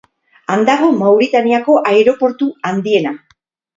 Han 0.53 0.63
dago 0.69 0.87
Mauritaniako 1.01 1.75
aireportu 1.93 2.49
handiena. 2.71 3.15